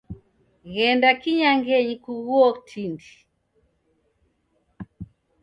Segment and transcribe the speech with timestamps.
[0.73, 3.13] Ghenda kinyangenyi kughuo tindi.